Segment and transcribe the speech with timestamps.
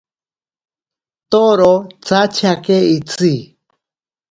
[1.31, 1.73] Toro
[2.05, 3.33] tsatyake itsi.